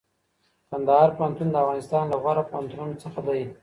[0.71, 3.41] کندهار پوهنتون د افغانستان له غوره پوهنتونونو څخه دئ.